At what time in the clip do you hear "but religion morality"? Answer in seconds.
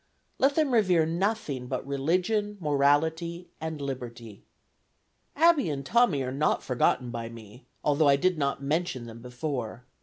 1.67-3.49